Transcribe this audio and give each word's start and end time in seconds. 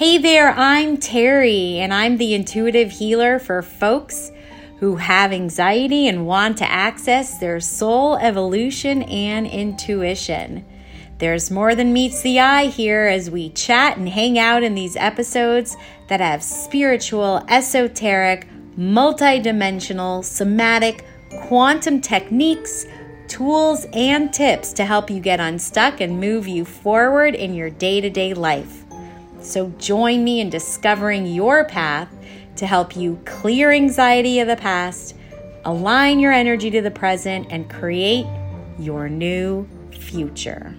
Hey 0.00 0.16
there, 0.16 0.52
I'm 0.52 0.96
Terrie, 0.96 1.74
and 1.74 1.92
I'm 1.92 2.16
the 2.16 2.32
intuitive 2.32 2.90
healer 2.90 3.38
for 3.38 3.60
folks 3.60 4.32
who 4.78 4.96
have 4.96 5.30
anxiety 5.30 6.08
and 6.08 6.26
want 6.26 6.56
to 6.56 6.70
access 6.70 7.36
their 7.36 7.60
soul 7.60 8.16
evolution 8.16 9.02
and 9.02 9.46
intuition. 9.46 10.64
There's 11.18 11.50
more 11.50 11.74
than 11.74 11.92
meets 11.92 12.22
the 12.22 12.40
eye 12.40 12.68
here 12.68 13.08
as 13.08 13.30
we 13.30 13.50
chat 13.50 13.98
and 13.98 14.08
hang 14.08 14.38
out 14.38 14.62
in 14.62 14.74
these 14.74 14.96
episodes 14.96 15.76
that 16.08 16.20
have 16.20 16.42
spiritual, 16.42 17.44
esoteric, 17.50 18.48
multidimensional, 18.78 20.24
somatic, 20.24 21.04
quantum 21.42 22.00
techniques, 22.00 22.86
tools, 23.28 23.84
and 23.92 24.32
tips 24.32 24.72
to 24.72 24.86
help 24.86 25.10
you 25.10 25.20
get 25.20 25.40
unstuck 25.40 26.00
and 26.00 26.18
move 26.18 26.48
you 26.48 26.64
forward 26.64 27.34
in 27.34 27.52
your 27.52 27.68
day 27.68 28.00
to 28.00 28.08
day 28.08 28.32
life. 28.32 28.86
So 29.40 29.70
join 29.78 30.22
me 30.22 30.40
in 30.40 30.50
discovering 30.50 31.26
your 31.26 31.64
path 31.64 32.08
to 32.56 32.66
help 32.66 32.94
you 32.94 33.18
clear 33.24 33.72
anxiety 33.72 34.40
of 34.40 34.48
the 34.48 34.56
past, 34.56 35.16
align 35.64 36.20
your 36.20 36.32
energy 36.32 36.70
to 36.70 36.82
the 36.82 36.90
present, 36.90 37.46
and 37.50 37.68
create 37.70 38.26
your 38.78 39.08
new 39.08 39.66
future. 39.92 40.76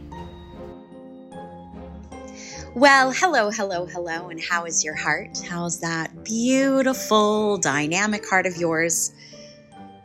Well, 2.74 3.12
hello, 3.12 3.50
hello, 3.50 3.86
hello, 3.86 4.30
and 4.30 4.40
how 4.40 4.66
is 4.66 4.84
your 4.84 4.96
heart? 4.96 5.42
How's 5.46 5.82
that 5.82 6.24
beautiful, 6.24 7.58
dynamic 7.58 8.30
heart 8.30 8.46
of 8.46 8.56
yours? 8.56 9.12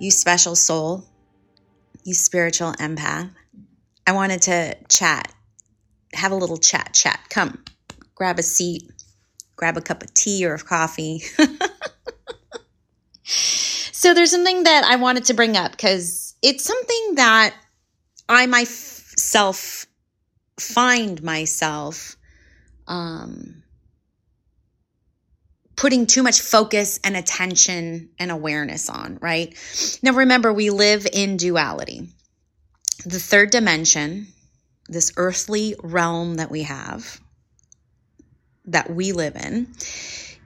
You 0.01 0.11
special 0.11 0.57
soul, 0.57 1.05
you 2.05 2.13
spiritual 2.15 2.73
empath. 2.73 3.31
I 4.07 4.13
wanted 4.13 4.43
to 4.43 4.77
chat, 4.89 5.33
have 6.13 6.33
a 6.33 6.37
little 6.37 6.57
chat, 6.57 6.93
chat. 6.93 7.21
Come, 7.31 7.63
grab 8.17 8.41
a 8.41 8.43
seat, 8.43 8.91
grab 9.55 9.77
a 9.77 9.81
cup 9.81 10.03
of 10.03 10.13
tea 10.13 10.45
or 10.45 10.55
of 10.55 10.67
coffee. 10.67 11.23
so, 13.23 14.13
there's 14.13 14.33
something 14.33 14.65
that 14.65 14.83
I 14.85 14.97
wanted 14.97 15.27
to 15.27 15.35
bring 15.35 15.57
up 15.57 15.71
because 15.71 16.35
it's 16.43 16.65
something 16.65 17.15
that 17.15 17.55
I 18.29 18.47
myself 18.47 19.87
find 20.59 21.23
myself 21.23 22.17
um, 22.89 23.63
putting 25.77 26.07
too 26.07 26.23
much 26.23 26.41
focus 26.41 26.99
and 27.05 27.17
attention 27.17 28.09
and 28.19 28.31
awareness 28.31 28.89
on, 28.89 29.19
right? 29.21 29.55
Now, 30.03 30.13
remember, 30.13 30.53
we 30.53 30.71
live 30.71 31.07
in 31.13 31.37
duality. 31.37 32.09
The 33.05 33.21
third 33.21 33.51
dimension, 33.51 34.29
this 34.89 35.13
earthly 35.17 35.77
realm 35.83 36.37
that 36.37 36.51
we 36.51 36.63
have, 36.63 37.21
that 38.67 38.91
we 38.91 39.13
live 39.13 39.37
in, 39.37 39.69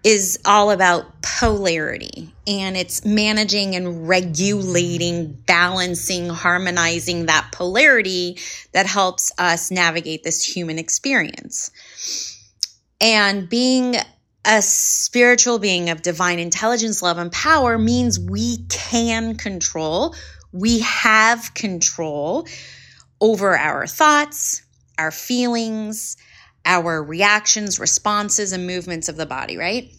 is 0.02 0.38
all 0.46 0.70
about 0.70 1.20
polarity 1.20 2.32
and 2.46 2.76
it's 2.76 3.04
managing 3.04 3.76
and 3.76 4.08
regulating, 4.08 5.32
balancing, 5.46 6.28
harmonizing 6.28 7.26
that 7.26 7.50
polarity 7.52 8.38
that 8.72 8.86
helps 8.86 9.30
us 9.38 9.70
navigate 9.70 10.22
this 10.22 10.42
human 10.42 10.78
experience. 10.78 11.70
And 13.00 13.48
being 13.48 13.96
a 14.44 14.62
spiritual 14.62 15.58
being 15.58 15.90
of 15.90 16.00
divine 16.00 16.38
intelligence, 16.38 17.02
love, 17.02 17.18
and 17.18 17.30
power 17.30 17.76
means 17.76 18.18
we 18.18 18.58
can 18.68 19.36
control, 19.36 20.14
we 20.52 20.80
have 20.80 21.52
control 21.54 22.46
over 23.20 23.56
our 23.56 23.86
thoughts, 23.86 24.62
our 24.98 25.10
feelings, 25.10 26.16
our 26.64 27.02
reactions, 27.02 27.78
responses, 27.78 28.52
and 28.52 28.66
movements 28.66 29.08
of 29.08 29.16
the 29.16 29.26
body, 29.26 29.56
right? 29.56 29.92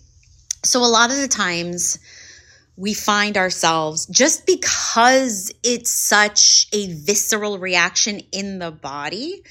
So, 0.63 0.79
a 0.81 0.85
lot 0.85 1.11
of 1.11 1.17
the 1.17 1.27
times, 1.27 1.99
we 2.77 2.93
find 2.93 3.37
ourselves 3.37 4.05
just 4.07 4.45
because 4.45 5.51
it's 5.63 5.91
such 5.91 6.67
a 6.71 6.93
visceral 6.93 7.59
reaction 7.59 8.21
in 8.31 8.59
the 8.59 8.71
body, 8.71 9.43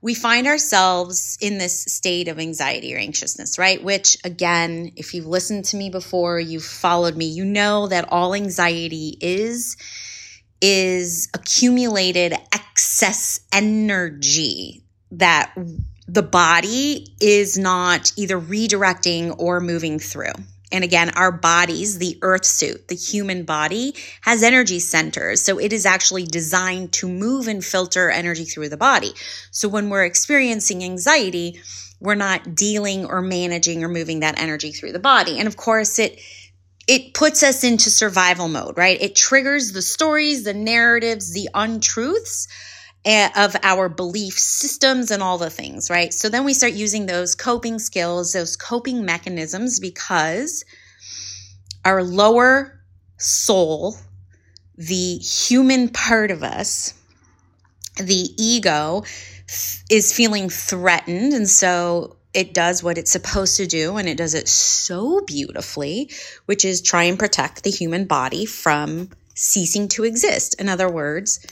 we 0.00 0.14
find 0.14 0.46
ourselves 0.46 1.36
in 1.40 1.58
this 1.58 1.84
state 1.84 2.28
of 2.28 2.38
anxiety 2.38 2.94
or 2.94 2.98
anxiousness, 2.98 3.58
right? 3.58 3.82
Which, 3.82 4.16
again, 4.24 4.92
if 4.96 5.12
you've 5.12 5.26
listened 5.26 5.64
to 5.66 5.76
me 5.76 5.90
before, 5.90 6.38
you've 6.38 6.64
followed 6.64 7.16
me, 7.16 7.26
you 7.26 7.44
know 7.44 7.88
that 7.88 8.08
all 8.10 8.34
anxiety 8.34 9.16
is 9.20 9.76
is 10.60 11.28
accumulated 11.34 12.34
excess 12.52 13.40
energy 13.52 14.82
that 15.12 15.54
the 16.08 16.22
body 16.22 17.06
is 17.20 17.58
not 17.58 18.12
either 18.16 18.40
redirecting 18.40 19.34
or 19.38 19.60
moving 19.60 19.98
through. 19.98 20.32
And 20.72 20.84
again, 20.84 21.10
our 21.16 21.32
bodies, 21.32 21.98
the 21.98 22.18
earth 22.22 22.44
suit, 22.44 22.88
the 22.88 22.94
human 22.94 23.44
body 23.44 23.94
has 24.22 24.42
energy 24.42 24.80
centers. 24.80 25.42
So 25.42 25.58
it 25.58 25.72
is 25.72 25.86
actually 25.86 26.24
designed 26.24 26.92
to 26.94 27.08
move 27.08 27.48
and 27.48 27.64
filter 27.64 28.10
energy 28.10 28.44
through 28.44 28.68
the 28.68 28.76
body. 28.76 29.12
So 29.50 29.68
when 29.68 29.88
we're 29.88 30.04
experiencing 30.04 30.84
anxiety, 30.84 31.60
we're 32.00 32.14
not 32.14 32.54
dealing 32.54 33.06
or 33.06 33.22
managing 33.22 33.82
or 33.82 33.88
moving 33.88 34.20
that 34.20 34.38
energy 34.38 34.72
through 34.72 34.92
the 34.92 34.98
body. 34.98 35.38
And 35.38 35.48
of 35.48 35.56
course, 35.56 35.98
it, 35.98 36.20
it 36.86 37.14
puts 37.14 37.42
us 37.42 37.64
into 37.64 37.90
survival 37.90 38.48
mode, 38.48 38.76
right? 38.76 39.00
It 39.00 39.16
triggers 39.16 39.72
the 39.72 39.82
stories, 39.82 40.44
the 40.44 40.54
narratives, 40.54 41.32
the 41.32 41.48
untruths 41.54 42.46
of 43.06 43.56
our 43.62 43.88
belief 43.88 44.38
systems 44.38 45.10
and 45.10 45.22
all 45.22 45.38
the 45.38 45.50
things, 45.50 45.88
right? 45.88 46.12
So 46.12 46.28
then 46.28 46.44
we 46.44 46.52
start 46.52 46.74
using 46.74 47.06
those 47.06 47.34
coping 47.34 47.78
skills, 47.78 48.32
those 48.32 48.56
coping 48.56 49.04
mechanisms, 49.04 49.80
because 49.80 50.64
our 51.84 52.02
lower 52.02 52.80
soul, 53.16 53.96
the 54.76 55.16
human 55.16 55.88
part 55.88 56.30
of 56.30 56.42
us, 56.42 56.92
the 57.96 58.28
ego, 58.36 59.04
is 59.90 60.12
feeling 60.12 60.50
threatened. 60.50 61.32
And 61.32 61.48
so 61.48 62.16
it 62.34 62.52
does 62.52 62.82
what 62.82 62.98
it's 62.98 63.10
supposed 63.10 63.56
to 63.56 63.66
do, 63.66 63.96
and 63.96 64.06
it 64.06 64.18
does 64.18 64.34
it 64.34 64.48
so 64.48 65.22
beautifully, 65.26 66.10
which 66.44 66.64
is 66.64 66.82
try 66.82 67.04
and 67.04 67.18
protect 67.18 67.64
the 67.64 67.70
human 67.70 68.04
body 68.04 68.44
from 68.44 69.08
ceasing 69.34 69.88
to 69.88 70.04
exist. 70.04 70.60
In 70.60 70.68
other 70.68 70.90
words, 70.90 71.44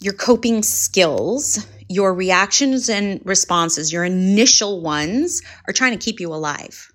your 0.00 0.14
coping 0.14 0.62
skills, 0.62 1.66
your 1.88 2.14
reactions 2.14 2.88
and 2.88 3.20
responses, 3.24 3.92
your 3.92 4.04
initial 4.04 4.80
ones 4.80 5.42
are 5.68 5.72
trying 5.72 5.96
to 5.96 6.04
keep 6.04 6.20
you 6.20 6.32
alive. 6.32 6.90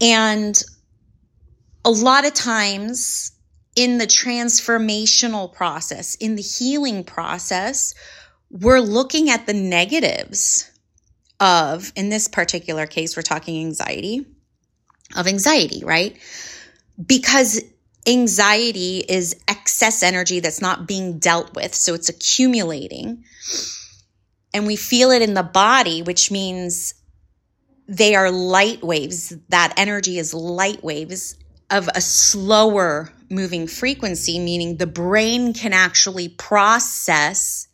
And 0.00 0.60
a 1.84 1.90
lot 1.90 2.26
of 2.26 2.34
times 2.34 3.32
in 3.76 3.98
the 3.98 4.06
transformational 4.06 5.52
process, 5.52 6.14
in 6.16 6.36
the 6.36 6.42
healing 6.42 7.04
process, 7.04 7.94
we're 8.50 8.80
looking 8.80 9.30
at 9.30 9.46
the 9.46 9.54
negatives 9.54 10.70
of, 11.38 11.92
in 11.96 12.08
this 12.08 12.28
particular 12.28 12.86
case, 12.86 13.16
we're 13.16 13.22
talking 13.22 13.60
anxiety, 13.60 14.26
of 15.16 15.26
anxiety, 15.26 15.82
right? 15.84 16.18
Because 17.04 17.62
anxiety 18.06 18.98
is 18.98 19.36
excess 19.70 20.02
energy 20.02 20.40
that's 20.40 20.60
not 20.60 20.88
being 20.88 21.20
dealt 21.20 21.54
with. 21.54 21.76
So 21.76 21.94
it's 21.94 22.08
accumulating. 22.08 23.24
And 24.52 24.66
we 24.66 24.74
feel 24.74 25.12
it 25.12 25.22
in 25.22 25.34
the 25.34 25.44
body, 25.44 26.02
which 26.02 26.28
means 26.32 26.94
they 27.86 28.16
are 28.16 28.32
light 28.32 28.82
waves. 28.82 29.32
That 29.48 29.72
energy 29.76 30.18
is 30.18 30.34
light 30.34 30.82
waves 30.82 31.36
of 31.70 31.88
a 31.94 32.00
slower 32.00 33.12
moving 33.30 33.68
frequency, 33.68 34.40
meaning 34.40 34.76
the 34.76 34.88
brain 34.88 35.54
can 35.54 35.72
actually 35.72 36.28
process 36.28 37.68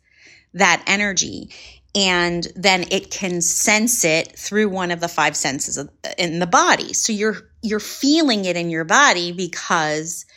that 0.53 0.83
energy 0.85 1.49
and 1.95 2.47
then 2.55 2.85
it 2.91 3.09
can 3.09 3.41
sense 3.41 4.05
it 4.05 4.37
through 4.37 4.69
one 4.69 4.91
of 4.91 4.99
the 4.99 5.07
five 5.07 5.35
senses 5.35 5.83
in 6.19 6.37
the 6.37 6.45
body. 6.45 6.93
So 6.93 7.11
you're 7.11 7.49
you're 7.63 7.79
feeling 7.79 8.45
it 8.45 8.55
in 8.55 8.69
your 8.69 8.85
body 8.85 9.31
because 9.31 10.27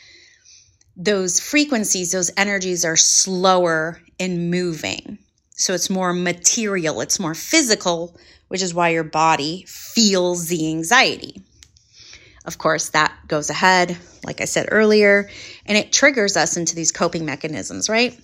those 1.01 1.41
frequencies, 1.41 2.13
those 2.13 2.31
energies 2.37 2.85
are 2.85 2.97
slower 2.97 3.99
in 4.19 4.51
moving. 4.51 5.19
So 5.53 5.73
it's 5.73 5.89
more 5.89 6.13
material, 6.13 7.01
it's 7.01 7.19
more 7.19 7.35
physical, 7.35 8.17
which 8.49 8.61
is 8.61 8.75
why 8.75 8.91
your 8.91 9.05
body 9.05 9.65
feels 9.67 10.49
the 10.49 10.69
anxiety. 10.69 11.43
Of 12.45 12.59
course, 12.59 12.91
that 12.91 13.15
goes 13.27 13.49
ahead, 13.49 13.97
like 14.25 14.43
I 14.43 14.45
said 14.45 14.69
earlier, 14.71 15.31
and 15.65 15.79
it 15.79 15.91
triggers 15.91 16.37
us 16.37 16.59
into 16.59 16.77
these 16.77 16.93
coping 16.93 17.25
mechanisms, 17.25 17.89
right? 17.89 18.19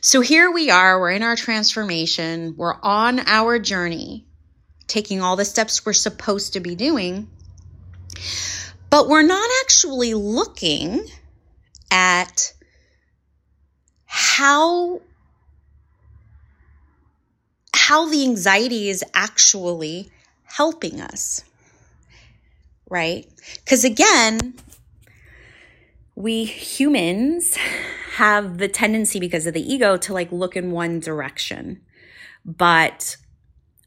So 0.00 0.22
here 0.22 0.50
we 0.50 0.70
are, 0.70 0.98
we're 0.98 1.10
in 1.10 1.22
our 1.22 1.36
transformation, 1.36 2.54
we're 2.56 2.76
on 2.82 3.20
our 3.20 3.58
journey, 3.58 4.26
taking 4.86 5.20
all 5.20 5.36
the 5.36 5.44
steps 5.44 5.84
we're 5.84 5.92
supposed 5.92 6.54
to 6.54 6.60
be 6.60 6.74
doing, 6.74 7.28
but 8.88 9.08
we're 9.08 9.22
not 9.22 9.50
actually 9.62 10.14
looking 10.14 11.06
at 11.94 12.52
how 14.06 15.00
how 17.72 18.08
the 18.08 18.24
anxiety 18.24 18.88
is 18.88 19.04
actually 19.14 20.10
helping 20.44 21.00
us? 21.00 21.44
Right? 22.90 23.26
Because 23.64 23.84
again, 23.84 24.54
we 26.16 26.44
humans 26.44 27.56
have 28.16 28.58
the 28.58 28.68
tendency 28.68 29.20
because 29.20 29.46
of 29.46 29.54
the 29.54 29.72
ego 29.72 29.96
to 29.96 30.12
like 30.12 30.32
look 30.32 30.56
in 30.56 30.72
one 30.72 30.98
direction. 30.98 31.80
But 32.44 33.16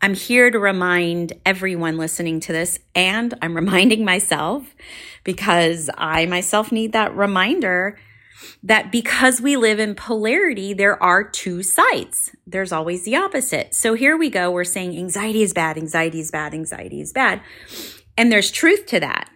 I'm 0.02 0.14
here 0.14 0.52
to 0.52 0.60
remind 0.60 1.34
everyone 1.46 1.98
listening 1.98 2.40
to 2.42 2.54
this, 2.54 2.80
and 2.94 3.34
I'm 3.42 3.56
reminding 3.56 4.06
myself 4.06 4.76
because 5.24 5.90
I 5.98 6.26
myself 6.28 6.72
need 6.72 6.94
that 6.94 7.16
reminder 7.16 7.98
that 8.62 8.92
because 8.92 9.42
we 9.42 9.58
live 9.58 9.80
in 9.80 9.96
polarity, 9.96 10.74
there 10.74 11.02
are 11.02 11.24
two 11.24 11.64
sides. 11.64 12.36
There's 12.46 12.72
always 12.72 13.04
the 13.04 13.16
opposite. 13.16 13.74
So 13.74 13.96
here 13.96 14.16
we 14.16 14.30
go. 14.30 14.52
We're 14.52 14.64
saying 14.64 14.96
anxiety 14.96 15.42
is 15.42 15.54
bad, 15.54 15.78
anxiety 15.78 16.20
is 16.20 16.30
bad, 16.30 16.54
anxiety 16.54 17.02
is 17.02 17.12
bad. 17.12 17.42
And 18.16 18.32
there's 18.32 18.52
truth 18.52 18.86
to 18.88 19.00
that 19.00 19.30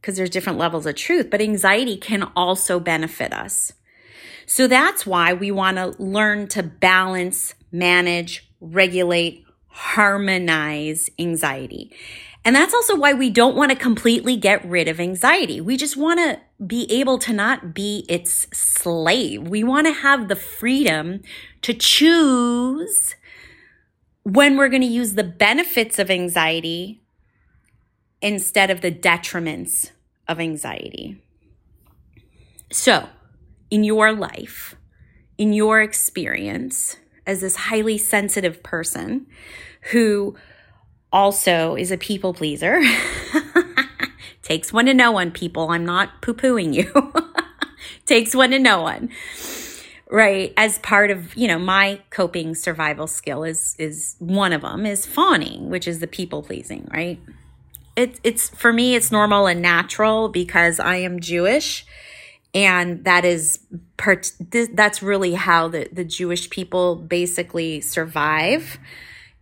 because 0.00 0.16
there's 0.16 0.30
different 0.30 0.58
levels 0.58 0.86
of 0.86 0.94
truth, 0.94 1.28
but 1.30 1.42
anxiety 1.42 1.98
can 1.98 2.22
also 2.34 2.80
benefit 2.80 3.34
us. 3.34 3.72
So 4.46 4.66
that's 4.66 5.04
why 5.04 5.34
we 5.34 5.50
want 5.50 5.76
to 5.76 5.94
learn 6.02 6.48
to 6.48 6.62
balance, 6.62 7.54
manage, 7.70 8.48
regulate, 8.60 9.44
harmonize 9.68 11.10
anxiety. 11.18 11.92
And 12.44 12.56
that's 12.56 12.74
also 12.74 12.96
why 12.96 13.12
we 13.12 13.30
don't 13.30 13.56
want 13.56 13.70
to 13.70 13.76
completely 13.76 14.36
get 14.36 14.64
rid 14.64 14.88
of 14.88 15.00
anxiety. 15.00 15.60
We 15.60 15.76
just 15.76 15.96
want 15.96 16.18
to 16.18 16.40
be 16.64 16.90
able 16.90 17.18
to 17.18 17.32
not 17.32 17.74
be 17.74 18.06
its 18.08 18.46
slave. 18.56 19.46
We 19.46 19.62
want 19.62 19.86
to 19.86 19.92
have 19.92 20.28
the 20.28 20.36
freedom 20.36 21.20
to 21.62 21.74
choose 21.74 23.16
when 24.22 24.56
we're 24.56 24.68
going 24.68 24.82
to 24.82 24.88
use 24.88 25.14
the 25.14 25.24
benefits 25.24 25.98
of 25.98 26.10
anxiety 26.10 27.02
instead 28.20 28.70
of 28.70 28.80
the 28.80 28.92
detriments 28.92 29.90
of 30.26 30.40
anxiety. 30.40 31.22
So, 32.70 33.08
in 33.70 33.84
your 33.84 34.12
life, 34.12 34.76
in 35.38 35.52
your 35.52 35.80
experience 35.80 36.96
as 37.28 37.42
this 37.42 37.54
highly 37.54 37.98
sensitive 37.98 38.62
person 38.62 39.26
who 39.92 40.34
also 41.12 41.76
is 41.76 41.92
a 41.92 41.98
people 41.98 42.32
pleaser, 42.32 42.80
takes 44.42 44.72
one 44.72 44.86
to 44.86 44.94
know 44.94 45.12
one, 45.12 45.30
people. 45.30 45.68
I'm 45.70 45.84
not 45.84 46.22
poo 46.22 46.32
pooing 46.32 46.72
you. 46.72 47.12
takes 48.06 48.34
one 48.34 48.50
to 48.50 48.58
know 48.58 48.82
one. 48.82 49.10
Right? 50.10 50.54
As 50.56 50.78
part 50.78 51.10
of 51.10 51.36
you 51.36 51.46
know 51.46 51.58
my 51.58 52.00
coping 52.08 52.54
survival 52.54 53.06
skill 53.06 53.44
is 53.44 53.76
is 53.78 54.16
one 54.18 54.54
of 54.54 54.62
them 54.62 54.86
is 54.86 55.04
fawning 55.04 55.68
which 55.68 55.86
is 55.86 55.98
the 55.98 56.06
people 56.06 56.42
pleasing 56.42 56.88
right? 56.90 57.20
It's 57.94 58.18
it's 58.24 58.48
for 58.48 58.72
me 58.72 58.94
it's 58.94 59.12
normal 59.12 59.46
and 59.46 59.60
natural 59.60 60.30
because 60.30 60.80
I 60.80 60.96
am 60.96 61.20
Jewish 61.20 61.84
and 62.54 63.04
that 63.04 63.24
is 63.24 63.60
part 63.96 64.32
that's 64.72 65.02
really 65.02 65.34
how 65.34 65.68
the 65.68 65.88
the 65.92 66.04
Jewish 66.04 66.50
people 66.50 66.96
basically 66.96 67.80
survive 67.80 68.78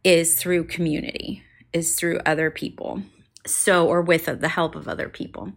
is 0.04 0.38
through 0.38 0.64
community 0.64 1.42
is 1.72 1.94
through 1.94 2.20
other 2.26 2.50
people 2.50 3.02
so 3.46 3.86
or 3.86 4.02
with 4.02 4.26
the 4.26 4.48
help 4.48 4.74
of 4.74 4.88
other 4.88 5.08
people 5.08 5.52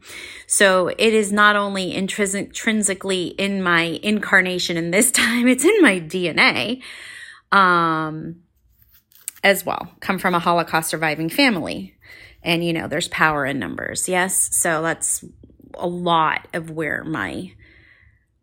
so 0.46 0.90
it 0.90 1.13
is 1.13 1.31
not 1.31 1.56
only 1.56 1.94
intrinsically 1.94 3.28
in 3.28 3.63
my 3.63 4.00
incarnation 4.04 4.78
in 4.78 4.92
this 4.92 5.12
time 5.24 5.48
it's 5.48 5.63
in 5.63 5.81
my 5.81 6.00
dna 6.00 6.81
um 7.52 8.36
as 9.44 9.66
well 9.66 9.88
come 10.02 10.19
from 10.19 10.36
a 10.36 10.40
holocaust 10.40 10.90
surviving 10.90 11.30
family 11.30 11.95
and, 12.42 12.63
you 12.63 12.74
know, 12.74 12.88
there's 12.88 13.07
power 13.10 13.45
in 13.45 13.60
numbers. 13.60 14.07
Yes. 14.07 14.56
So 14.56 14.81
that's 14.81 15.25
a 15.75 15.88
lot 15.88 16.48
of 16.54 16.69
where 16.69 17.04
my 17.04 17.54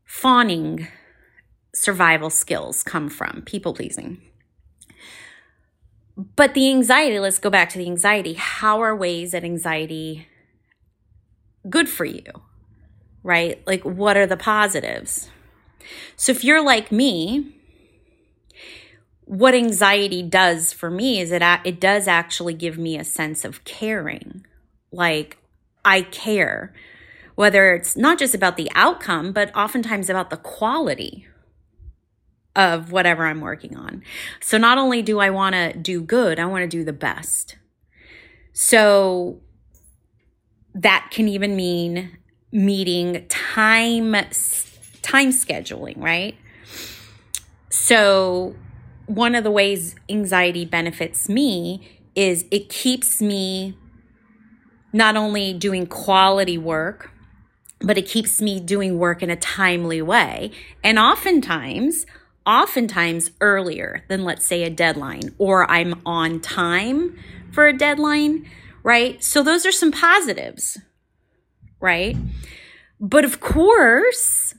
fawning 0.05 0.89
survival 1.75 2.31
skills 2.31 2.83
come 2.83 3.09
from, 3.09 3.43
people 3.45 3.75
pleasing. 3.75 4.21
But 6.17 6.55
the 6.55 6.71
anxiety, 6.71 7.19
let's 7.19 7.39
go 7.39 7.51
back 7.51 7.69
to 7.71 7.79
the 7.79 7.87
anxiety. 7.87 8.35
How 8.35 8.81
are 8.81 8.97
ways 8.97 9.33
that 9.33 9.45
anxiety 9.45 10.27
good 11.69 11.89
for 11.89 12.07
you? 12.07 12.25
Right? 13.23 13.63
Like, 13.67 13.83
what 13.83 14.17
are 14.17 14.27
the 14.27 14.37
positives? 14.37 15.29
So, 16.17 16.33
if 16.33 16.43
you're 16.43 16.65
like 16.65 16.91
me, 16.91 17.57
what 19.27 19.55
anxiety 19.55 20.23
does 20.23 20.73
for 20.73 20.89
me 20.89 21.21
is 21.21 21.33
it 21.33 21.43
it 21.65 21.81
does 21.81 22.07
actually 22.09 22.55
give 22.55 22.79
me 22.79 22.97
a 22.97 23.05
sense 23.05 23.45
of 23.45 23.65
caring 23.65 24.47
like 24.93 25.37
i 25.85 26.01
care 26.01 26.73
whether 27.37 27.73
it's 27.75 27.97
not 27.97 28.19
just 28.19 28.35
about 28.35 28.57
the 28.57 28.71
outcome 28.75 29.33
but 29.33 29.55
oftentimes 29.57 30.11
about 30.11 30.31
the 30.31 30.37
quality 30.37 31.27
of 32.57 32.91
whatever 32.91 33.27
i'm 33.27 33.41
working 33.41 33.77
on. 33.77 34.03
So 34.41 34.59
not 34.59 34.79
only 34.79 35.03
do 35.03 35.21
i 35.21 35.31
want 35.31 35.55
to 35.55 35.73
do 35.75 36.03
good 36.03 36.39
i 36.41 36.45
want 36.47 36.63
to 36.63 36.69
do 36.69 36.83
the 36.83 36.93
best. 36.93 37.57
So 38.53 39.41
that 40.75 41.09
can 41.11 41.29
even 41.29 41.55
mean 41.55 42.19
meeting 42.51 43.27
time 43.29 44.13
time 45.03 45.31
scheduling 45.31 46.03
right? 46.03 46.37
So 47.71 48.57
one 49.07 49.35
of 49.35 49.45
the 49.45 49.51
ways 49.51 49.95
anxiety 50.09 50.65
benefits 50.65 51.29
me 51.29 52.01
is 52.15 52.45
it 52.51 52.69
keeps 52.69 53.21
me 53.21 53.77
not 54.93 55.17
only 55.17 55.53
doing 55.53 55.87
quality 55.87 56.59
work, 56.59 57.11
but 57.81 57.99
it 57.99 58.07
keeps 58.07 58.41
me 58.41 58.61
doing 58.61 58.99
work 58.99 59.23
in 59.23 59.31
a 59.31 59.37
timely 59.37 60.01
way. 60.01 60.51
And 60.83 60.99
oftentimes, 60.99 62.07
oftentimes 62.47 63.31
earlier 63.41 64.05
than, 64.09 64.25
let's 64.25 64.47
say, 64.47 64.63
a 64.63 64.71
deadline, 64.71 65.35
or 65.39 65.71
I'm 65.71 66.01
on 66.07 66.41
time 66.41 67.19
for 67.53 67.67
a 67.67 67.77
deadline, 67.77 68.49
right? 68.83 69.23
So 69.23 69.43
those 69.43 69.67
are 69.67 69.73
some 69.73 69.93
positives, 69.93 70.79
right? 71.81 72.17
But 72.99 73.25
of 73.25 73.41
course, 73.41 74.55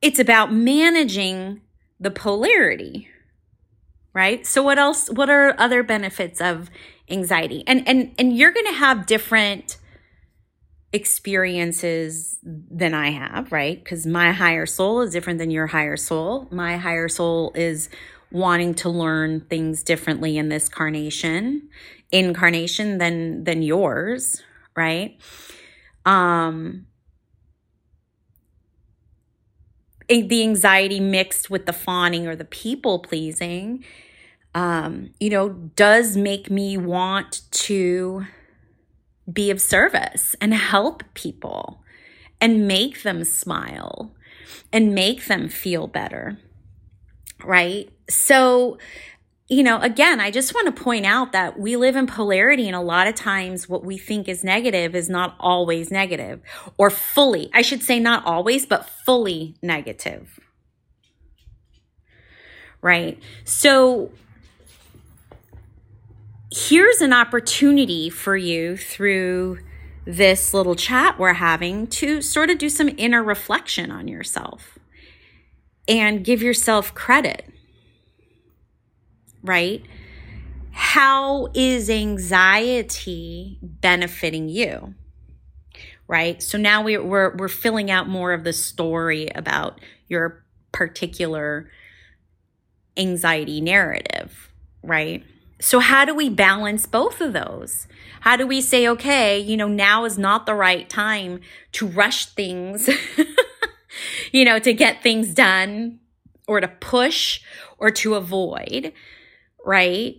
it's 0.00 0.18
about 0.18 0.52
managing 0.52 1.60
the 2.00 2.10
polarity 2.10 3.08
right 4.12 4.44
so 4.44 4.62
what 4.62 4.76
else 4.76 5.08
what 5.10 5.30
are 5.30 5.54
other 5.58 5.82
benefits 5.82 6.40
of 6.40 6.68
anxiety 7.08 7.62
and 7.66 7.86
and 7.86 8.12
and 8.18 8.36
you're 8.36 8.50
going 8.50 8.66
to 8.66 8.72
have 8.72 9.06
different 9.06 9.78
experiences 10.92 12.38
than 12.42 12.92
i 12.92 13.10
have 13.10 13.50
right? 13.50 13.82
Because 13.82 14.06
my 14.06 14.32
higher 14.32 14.66
soul 14.66 15.00
is 15.00 15.12
different 15.12 15.38
than 15.38 15.50
your 15.50 15.68
higher 15.68 15.96
soul. 15.96 16.48
My 16.50 16.76
higher 16.76 17.08
soul 17.08 17.52
is 17.54 17.88
wanting 18.30 18.74
to 18.74 18.88
learn 18.88 19.40
things 19.40 19.82
differently 19.82 20.36
in 20.36 20.48
this 20.48 20.68
carnation 20.68 21.68
incarnation 22.10 22.98
than 22.98 23.44
than 23.44 23.62
yours 23.62 24.42
right? 24.76 25.18
Um 26.04 26.86
the 30.20 30.42
anxiety 30.42 31.00
mixed 31.00 31.48
with 31.48 31.66
the 31.66 31.72
fawning 31.72 32.26
or 32.26 32.36
the 32.36 32.44
people 32.44 32.98
pleasing, 32.98 33.84
um, 34.54 35.10
you 35.18 35.30
know, 35.30 35.48
does 35.48 36.16
make 36.16 36.50
me 36.50 36.76
want 36.76 37.42
to 37.50 38.26
be 39.30 39.50
of 39.50 39.60
service 39.60 40.34
and 40.40 40.54
help 40.54 41.02
people 41.14 41.82
and 42.40 42.66
make 42.66 43.02
them 43.02 43.24
smile 43.24 44.14
and 44.72 44.94
make 44.94 45.26
them 45.26 45.48
feel 45.48 45.86
better. 45.86 46.38
Right. 47.44 47.90
So, 48.08 48.78
you 49.48 49.62
know, 49.62 49.80
again, 49.80 50.20
I 50.20 50.30
just 50.30 50.54
want 50.54 50.74
to 50.74 50.82
point 50.82 51.04
out 51.04 51.32
that 51.32 51.58
we 51.58 51.76
live 51.76 51.94
in 51.94 52.06
polarity, 52.06 52.66
and 52.66 52.76
a 52.76 52.80
lot 52.80 53.06
of 53.06 53.14
times 53.14 53.68
what 53.68 53.84
we 53.84 53.98
think 53.98 54.28
is 54.28 54.42
negative 54.42 54.94
is 54.94 55.08
not 55.08 55.36
always 55.38 55.90
negative, 55.90 56.40
or 56.78 56.88
fully, 56.88 57.50
I 57.52 57.62
should 57.62 57.82
say, 57.82 58.00
not 58.00 58.24
always, 58.24 58.64
but 58.64 58.88
fully 59.04 59.56
negative. 59.60 60.40
Right? 62.80 63.20
So, 63.44 64.12
here's 66.54 67.00
an 67.00 67.12
opportunity 67.12 68.10
for 68.10 68.36
you 68.36 68.76
through 68.76 69.58
this 70.04 70.52
little 70.52 70.74
chat 70.74 71.18
we're 71.18 71.34
having 71.34 71.86
to 71.86 72.20
sort 72.20 72.50
of 72.50 72.58
do 72.58 72.68
some 72.68 72.90
inner 72.96 73.22
reflection 73.22 73.90
on 73.90 74.08
yourself 74.08 74.78
and 75.88 76.24
give 76.24 76.42
yourself 76.42 76.94
credit 76.94 77.52
right? 79.42 79.84
How 80.70 81.48
is 81.54 81.90
anxiety 81.90 83.58
benefiting 83.60 84.48
you? 84.48 84.94
Right? 86.08 86.42
So 86.42 86.58
now 86.58 86.82
we, 86.82 86.98
we're, 86.98 87.34
we're 87.36 87.48
filling 87.48 87.90
out 87.90 88.08
more 88.08 88.32
of 88.32 88.44
the 88.44 88.52
story 88.52 89.28
about 89.34 89.80
your 90.08 90.44
particular 90.72 91.70
anxiety 92.96 93.60
narrative, 93.60 94.52
right? 94.82 95.24
So, 95.62 95.78
how 95.78 96.04
do 96.04 96.12
we 96.12 96.28
balance 96.28 96.86
both 96.86 97.20
of 97.20 97.32
those? 97.32 97.86
How 98.22 98.34
do 98.34 98.48
we 98.48 98.60
say, 98.60 98.88
okay, 98.88 99.38
you 99.38 99.56
know, 99.56 99.68
now 99.68 100.04
is 100.04 100.18
not 100.18 100.44
the 100.44 100.56
right 100.56 100.88
time 100.88 101.38
to 101.72 101.86
rush 101.86 102.26
things, 102.26 102.90
you 104.32 104.44
know, 104.44 104.58
to 104.58 104.72
get 104.72 105.04
things 105.04 105.32
done 105.32 106.00
or 106.48 106.60
to 106.60 106.66
push 106.66 107.42
or 107.78 107.92
to 107.92 108.16
avoid, 108.16 108.92
right? 109.64 110.16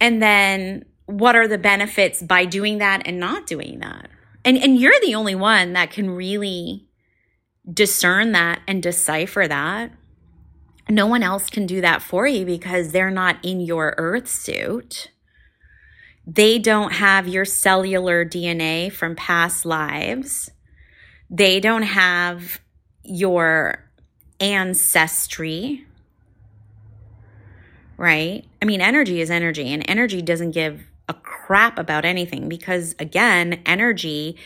And 0.00 0.22
then 0.22 0.86
what 1.04 1.36
are 1.36 1.46
the 1.46 1.58
benefits 1.58 2.22
by 2.22 2.46
doing 2.46 2.78
that 2.78 3.02
and 3.04 3.20
not 3.20 3.46
doing 3.46 3.80
that? 3.80 4.08
And 4.46 4.56
and 4.56 4.78
you're 4.78 4.98
the 5.02 5.14
only 5.14 5.34
one 5.34 5.74
that 5.74 5.90
can 5.90 6.08
really 6.08 6.88
discern 7.70 8.32
that 8.32 8.62
and 8.66 8.82
decipher 8.82 9.46
that. 9.46 9.92
No 10.90 11.06
one 11.06 11.22
else 11.22 11.50
can 11.50 11.66
do 11.66 11.80
that 11.82 12.02
for 12.02 12.26
you 12.26 12.46
because 12.46 12.92
they're 12.92 13.10
not 13.10 13.36
in 13.42 13.60
your 13.60 13.94
earth 13.98 14.28
suit. 14.28 15.10
They 16.26 16.58
don't 16.58 16.92
have 16.92 17.28
your 17.28 17.44
cellular 17.44 18.24
DNA 18.24 18.92
from 18.92 19.14
past 19.16 19.64
lives. 19.64 20.50
They 21.30 21.60
don't 21.60 21.82
have 21.82 22.60
your 23.02 23.84
ancestry. 24.40 25.86
Right? 27.96 28.44
I 28.62 28.64
mean, 28.64 28.80
energy 28.80 29.20
is 29.20 29.30
energy, 29.30 29.72
and 29.72 29.84
energy 29.88 30.22
doesn't 30.22 30.52
give 30.52 30.82
a 31.08 31.14
crap 31.14 31.78
about 31.78 32.04
anything 32.04 32.48
because, 32.48 32.94
again, 32.98 33.60
energy 33.66 34.36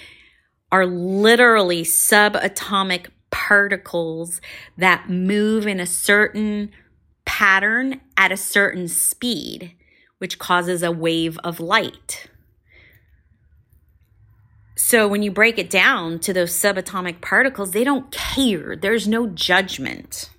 are 0.70 0.86
literally 0.86 1.82
subatomic 1.82 3.08
particles 3.32 4.40
that 4.76 5.10
move 5.10 5.66
in 5.66 5.80
a 5.80 5.86
certain 5.86 6.70
pattern 7.24 8.00
at 8.16 8.30
a 8.30 8.36
certain 8.36 8.86
speed, 8.86 9.74
which 10.18 10.38
causes 10.38 10.84
a 10.84 10.92
wave 10.92 11.36
of 11.42 11.58
light. 11.58 12.28
So 14.76 15.08
when 15.08 15.22
you 15.22 15.30
break 15.30 15.58
it 15.58 15.70
down 15.70 16.18
to 16.20 16.32
those 16.32 16.52
subatomic 16.52 17.20
particles, 17.20 17.70
they 17.72 17.82
don't 17.82 18.10
care. 18.10 18.76
There's 18.76 19.08
no 19.08 19.26
judgment. 19.26 20.30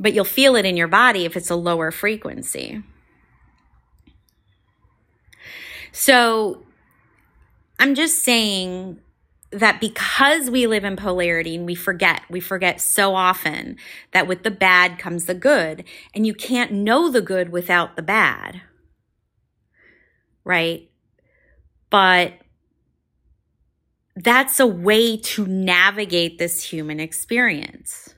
But 0.00 0.14
you'll 0.14 0.24
feel 0.24 0.56
it 0.56 0.64
in 0.64 0.76
your 0.76 0.88
body 0.88 1.24
if 1.24 1.36
it's 1.36 1.50
a 1.50 1.56
lower 1.56 1.90
frequency. 1.90 2.82
So 5.92 6.62
I'm 7.78 7.94
just 7.94 8.22
saying 8.22 9.00
that 9.50 9.80
because 9.80 10.50
we 10.50 10.66
live 10.66 10.84
in 10.84 10.96
polarity 10.96 11.56
and 11.56 11.64
we 11.64 11.74
forget, 11.74 12.22
we 12.28 12.40
forget 12.40 12.80
so 12.80 13.14
often 13.14 13.76
that 14.12 14.26
with 14.26 14.42
the 14.42 14.50
bad 14.50 14.98
comes 14.98 15.24
the 15.24 15.34
good, 15.34 15.84
and 16.14 16.26
you 16.26 16.34
can't 16.34 16.72
know 16.72 17.10
the 17.10 17.22
good 17.22 17.50
without 17.50 17.96
the 17.96 18.02
bad. 18.02 18.60
Right? 20.44 20.90
But 21.90 22.34
that's 24.14 24.60
a 24.60 24.66
way 24.66 25.16
to 25.16 25.46
navigate 25.46 26.38
this 26.38 26.64
human 26.64 27.00
experience. 27.00 28.14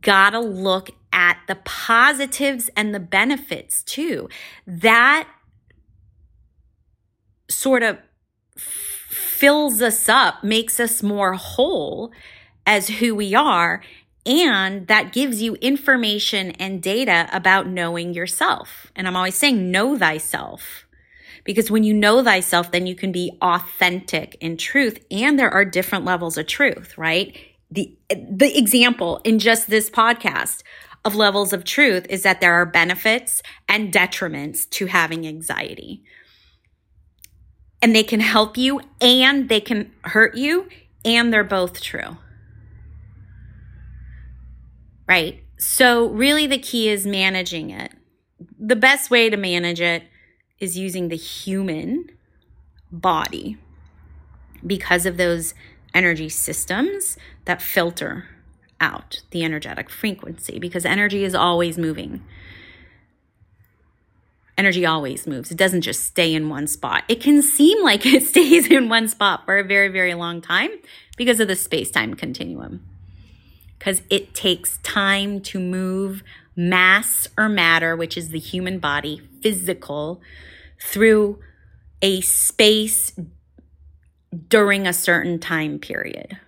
Gotta 0.00 0.38
look 0.38 0.90
at 1.12 1.38
the 1.48 1.56
positives 1.56 2.70
and 2.76 2.94
the 2.94 3.00
benefits 3.00 3.82
too. 3.82 4.28
That 4.66 5.28
sort 7.48 7.82
of 7.82 7.98
fills 9.42 9.82
us 9.82 10.08
up, 10.08 10.44
makes 10.44 10.78
us 10.78 11.02
more 11.02 11.32
whole 11.32 12.12
as 12.64 12.88
who 12.88 13.12
we 13.12 13.34
are. 13.34 13.82
And 14.24 14.86
that 14.86 15.12
gives 15.12 15.42
you 15.42 15.56
information 15.56 16.52
and 16.52 16.80
data 16.80 17.28
about 17.32 17.66
knowing 17.66 18.14
yourself. 18.14 18.92
And 18.94 19.08
I'm 19.08 19.16
always 19.16 19.34
saying, 19.34 19.72
know 19.72 19.98
thyself. 19.98 20.86
Because 21.42 21.72
when 21.72 21.82
you 21.82 21.92
know 21.92 22.22
thyself, 22.22 22.70
then 22.70 22.86
you 22.86 22.94
can 22.94 23.10
be 23.10 23.36
authentic 23.42 24.36
in 24.40 24.56
truth. 24.56 25.04
And 25.10 25.36
there 25.36 25.50
are 25.50 25.64
different 25.64 26.04
levels 26.04 26.38
of 26.38 26.46
truth, 26.46 26.96
right? 26.96 27.36
The, 27.68 27.98
the 28.10 28.56
example 28.56 29.20
in 29.24 29.40
just 29.40 29.68
this 29.68 29.90
podcast 29.90 30.62
of 31.04 31.16
levels 31.16 31.52
of 31.52 31.64
truth 31.64 32.06
is 32.08 32.22
that 32.22 32.40
there 32.40 32.54
are 32.54 32.64
benefits 32.64 33.42
and 33.68 33.92
detriments 33.92 34.70
to 34.70 34.86
having 34.86 35.26
anxiety 35.26 36.04
and 37.82 37.94
they 37.94 38.04
can 38.04 38.20
help 38.20 38.56
you 38.56 38.80
and 39.00 39.48
they 39.48 39.60
can 39.60 39.90
hurt 40.04 40.36
you, 40.36 40.68
and 41.04 41.32
they're 41.32 41.44
both 41.44 41.82
true. 41.82 42.16
Right? 45.08 45.42
So, 45.58 46.08
really, 46.08 46.46
the 46.46 46.58
key 46.58 46.88
is 46.88 47.06
managing 47.06 47.70
it. 47.70 47.92
The 48.58 48.76
best 48.76 49.10
way 49.10 49.28
to 49.28 49.36
manage 49.36 49.80
it 49.80 50.04
is 50.58 50.78
using 50.78 51.08
the 51.08 51.16
human 51.16 52.08
body 52.90 53.58
because 54.64 55.04
of 55.06 55.16
those 55.16 55.54
energy 55.92 56.28
systems 56.28 57.16
that 57.44 57.60
filter 57.60 58.28
out 58.80 59.22
the 59.30 59.44
energetic 59.44 59.90
frequency 59.90 60.58
because 60.58 60.84
energy 60.84 61.24
is 61.24 61.34
always 61.34 61.78
moving 61.78 62.22
energy 64.56 64.86
always 64.86 65.26
moves. 65.26 65.50
It 65.50 65.58
doesn't 65.58 65.82
just 65.82 66.04
stay 66.04 66.34
in 66.34 66.48
one 66.48 66.66
spot. 66.66 67.04
It 67.08 67.20
can 67.20 67.42
seem 67.42 67.82
like 67.82 68.04
it 68.06 68.22
stays 68.24 68.70
in 68.70 68.88
one 68.88 69.08
spot 69.08 69.44
for 69.44 69.58
a 69.58 69.64
very, 69.64 69.88
very 69.88 70.14
long 70.14 70.40
time 70.40 70.70
because 71.16 71.40
of 71.40 71.48
the 71.48 71.56
space 71.56 71.90
time 71.90 72.14
continuum. 72.14 72.84
Because 73.78 74.02
it 74.10 74.34
takes 74.34 74.78
time 74.78 75.40
to 75.40 75.58
move 75.58 76.22
mass 76.54 77.28
or 77.36 77.48
matter, 77.48 77.96
which 77.96 78.16
is 78.16 78.28
the 78.28 78.38
human 78.38 78.78
body, 78.78 79.20
physical, 79.40 80.20
through 80.80 81.38
a 82.00 82.20
space 82.20 83.12
during 84.48 84.86
a 84.86 84.92
certain 84.92 85.38
time 85.38 85.78
period. 85.78 86.38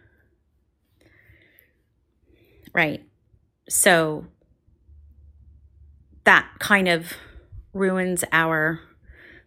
Right. 2.73 3.05
So 3.69 4.27
that 6.25 6.49
kind 6.59 6.89
of 6.89 7.13
ruins 7.75 8.25
our 8.33 8.81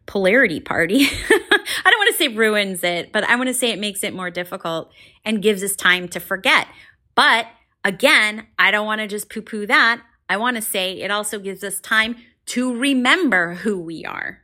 polarity 0.06 0.60
party. 0.60 1.06
I 1.30 1.90
don't 1.90 2.00
want 2.00 2.12
to 2.12 2.18
say 2.18 2.28
ruins 2.30 2.84
it, 2.84 3.12
but 3.12 3.24
I 3.24 3.36
want 3.36 3.48
to 3.48 3.54
say 3.54 3.72
it 3.72 3.80
makes 3.80 4.04
it 4.04 4.14
more 4.14 4.30
difficult 4.30 4.92
and 5.26 5.42
gives 5.42 5.64
us 5.64 5.76
time 5.76 6.08
to 6.10 6.20
forget. 6.20 6.68
But 7.16 7.48
again, 7.84 8.48
I 8.58 8.72
don't 8.72 8.86
want 8.86 9.02
to 9.02 9.08
just 9.08 9.30
poo 9.30 9.42
poo 9.42 9.66
that. 9.68 10.02
I 10.30 10.38
want 10.38 10.56
to 10.56 10.62
say 10.62 11.02
it 11.02 11.12
also 11.12 11.40
gives 11.40 11.64
us 11.64 11.80
time 11.80 12.16
to 12.48 12.74
remember 12.76 13.56
who 13.56 13.80
we 13.80 14.06
are. 14.06 14.40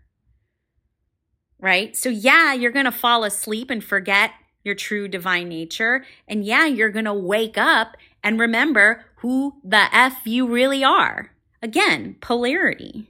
Right? 1.59 1.95
So, 1.95 2.09
yeah, 2.09 2.53
you're 2.53 2.71
going 2.71 2.85
to 2.85 2.91
fall 2.91 3.23
asleep 3.23 3.69
and 3.69 3.81
forget 3.83 4.31
your 4.63 4.75
true 4.75 5.07
divine 5.07 5.47
nature. 5.47 6.05
And 6.27 6.43
yeah, 6.43 6.65
you're 6.65 6.89
going 6.89 7.05
to 7.05 7.13
wake 7.13 7.57
up 7.57 7.95
and 8.21 8.39
remember 8.39 9.05
who 9.17 9.55
the 9.63 9.87
F 9.95 10.25
you 10.25 10.47
really 10.47 10.83
are. 10.83 11.31
Again, 11.61 12.17
polarity. 12.19 13.09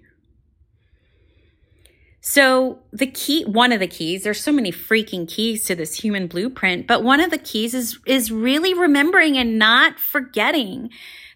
So, 2.26 2.80
the 2.94 3.08
key, 3.08 3.44
one 3.44 3.74
of 3.74 3.82
the 3.82 3.88
keys, 3.88 4.24
there's 4.24 4.42
so 4.42 4.54
many 4.54 4.72
freaking 4.72 5.28
keys 5.28 5.66
to 5.66 5.76
this 5.76 5.96
human 6.00 6.28
blueprint, 6.28 6.88
but 6.88 7.04
one 7.04 7.20
of 7.20 7.32
the 7.32 7.38
keys 7.38 7.74
is, 7.74 8.00
is 8.06 8.32
really 8.32 8.74
remembering 8.74 9.38
and 9.38 9.60
not 9.60 10.00
forgetting 10.00 10.90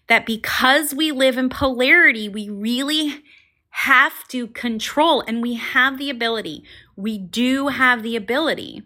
that 0.06 0.24
because 0.24 0.94
we 0.94 1.12
live 1.12 1.36
in 1.36 1.50
polarity, 1.50 2.26
we 2.26 2.48
really 2.48 3.22
have 3.68 4.26
to 4.28 4.46
control 4.46 5.20
and 5.20 5.42
we 5.42 5.54
have 5.56 5.98
the 5.98 6.08
ability, 6.08 6.64
we 6.96 7.18
do 7.18 7.68
have 7.68 8.02
the 8.02 8.16
ability 8.16 8.82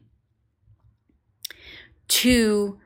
to 2.09 2.81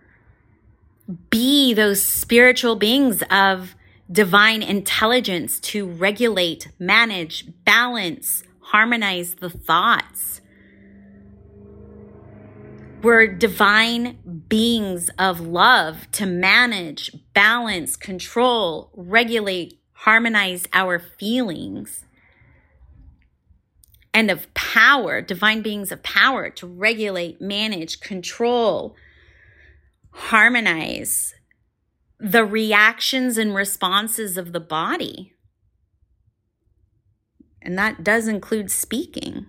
be 1.30 1.72
those 1.72 2.02
spiritual 2.02 2.76
beings 2.76 3.22
of 3.30 3.76
divine 4.12 4.62
intelligence 4.62 5.58
to 5.58 5.86
regulate, 5.86 6.68
manage, 6.78 7.46
balance, 7.64 8.42
harmonize 8.70 9.36
the 9.36 9.50
thoughts. 9.50 10.40
We're 13.00 13.28
divine 13.28 14.44
beings 14.48 15.08
of 15.20 15.40
love 15.40 16.10
to 16.12 16.26
manage, 16.26 17.12
balance, 17.32 17.94
control, 17.94 18.90
regulate, 18.94 19.80
harmonize 19.92 20.66
our 20.72 20.98
feelings. 20.98 22.06
And 24.12 24.32
of 24.32 24.52
power, 24.54 25.20
divine 25.20 25.62
beings 25.62 25.92
of 25.92 26.02
power 26.02 26.50
to 26.50 26.66
regulate, 26.66 27.40
manage, 27.40 28.00
control, 28.00 28.96
harmonize 30.10 31.34
the 32.18 32.44
reactions 32.44 33.38
and 33.38 33.54
responses 33.54 34.36
of 34.36 34.52
the 34.52 34.60
body. 34.60 35.35
And 37.66 37.76
that 37.78 38.04
does 38.04 38.28
include 38.28 38.70
speaking 38.70 39.46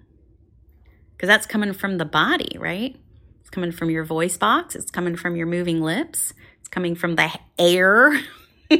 because 1.11 1.27
that's 1.27 1.45
coming 1.45 1.71
from 1.71 1.99
the 1.99 2.05
body, 2.05 2.57
right? 2.57 2.99
It's 3.41 3.51
coming 3.51 3.71
from 3.71 3.91
your 3.91 4.03
voice 4.03 4.37
box, 4.37 4.75
it's 4.75 4.89
coming 4.89 5.15
from 5.15 5.35
your 5.35 5.45
moving 5.45 5.81
lips, 5.81 6.33
it's 6.59 6.67
coming 6.67 6.95
from 6.95 7.15
the 7.15 7.31
air 7.59 8.19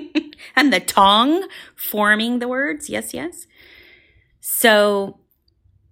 and 0.56 0.74
the 0.74 0.80
tongue 0.80 1.48
forming 1.76 2.40
the 2.40 2.48
words. 2.48 2.90
Yes, 2.90 3.14
yes. 3.14 3.46
So 4.42 5.20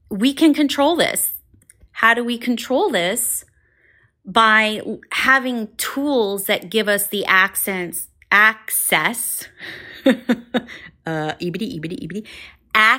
we 0.09 0.33
can 0.33 0.55
control 0.55 0.95
this. 0.95 1.31
How 1.91 2.15
do 2.15 2.23
we 2.23 2.39
control 2.39 2.89
this? 2.89 3.45
By 4.25 4.81
having 5.11 5.67
tools 5.77 6.45
that 6.45 6.71
give 6.71 6.89
us 6.89 7.05
the 7.05 7.25
accents, 7.25 8.07
access, 8.31 9.47
uh, 10.05 10.11
ebity, 11.05 11.79
ebity, 11.79 12.07
ebity, 12.07 12.27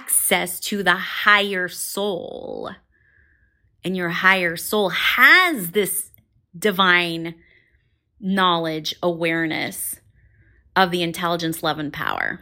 access 0.07 0.61
to 0.61 0.85
the 0.85 0.95
higher 0.95 1.67
soul. 1.67 2.71
And 3.83 3.97
your 3.97 4.11
higher 4.11 4.57
soul 4.57 4.91
has 4.91 5.73
this 5.73 6.13
divine 6.57 7.35
knowledge, 8.21 8.95
awareness 9.03 9.97
of 10.77 10.93
the 10.93 11.03
intelligence, 11.03 11.61
love, 11.65 11.81
and 11.81 11.93
power. 11.93 12.41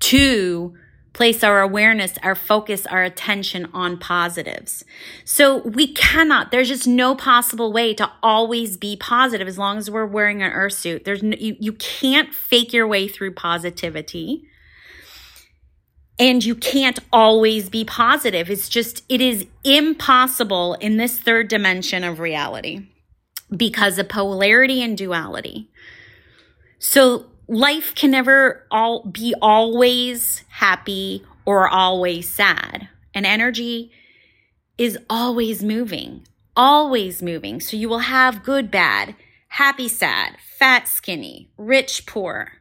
To 0.00 0.74
place 1.12 1.44
our 1.44 1.60
awareness, 1.60 2.14
our 2.24 2.34
focus, 2.34 2.84
our 2.86 3.04
attention 3.04 3.68
on 3.72 3.96
positives. 3.98 4.84
So 5.24 5.58
we 5.68 5.92
cannot, 5.92 6.50
there's 6.50 6.68
just 6.68 6.86
no 6.88 7.14
possible 7.14 7.72
way 7.72 7.94
to 7.94 8.10
always 8.24 8.76
be 8.76 8.96
positive 8.96 9.46
as 9.46 9.58
long 9.58 9.78
as 9.78 9.88
we're 9.88 10.04
wearing 10.04 10.42
an 10.42 10.50
earth 10.50 10.74
suit. 10.74 11.04
There's 11.04 11.22
no, 11.22 11.36
you, 11.38 11.56
you 11.60 11.74
can't 11.74 12.34
fake 12.34 12.72
your 12.72 12.88
way 12.88 13.06
through 13.06 13.34
positivity. 13.34 14.48
And 16.18 16.44
you 16.44 16.56
can't 16.56 16.98
always 17.12 17.70
be 17.70 17.84
positive. 17.84 18.50
It's 18.50 18.68
just, 18.68 19.04
it 19.08 19.20
is 19.20 19.46
impossible 19.62 20.74
in 20.74 20.96
this 20.96 21.18
third 21.18 21.48
dimension 21.48 22.02
of 22.02 22.18
reality 22.18 22.88
because 23.56 23.98
of 23.98 24.08
polarity 24.08 24.82
and 24.82 24.98
duality. 24.98 25.70
So 26.78 27.26
life 27.46 27.94
can 27.94 28.10
never 28.10 28.66
all 28.70 29.04
be 29.04 29.34
always 29.40 30.44
happy 30.48 31.24
or 31.44 31.68
always 31.68 32.28
sad. 32.28 32.88
And 33.14 33.24
energy 33.24 33.90
is 34.76 34.98
always 35.08 35.62
moving, 35.62 36.26
always 36.56 37.22
moving. 37.22 37.60
So 37.60 37.76
you 37.76 37.88
will 37.88 38.00
have 38.00 38.44
good, 38.44 38.70
bad, 38.70 39.16
happy, 39.48 39.88
sad, 39.88 40.36
fat, 40.40 40.86
skinny, 40.86 41.50
rich, 41.56 42.06
poor. 42.06 42.52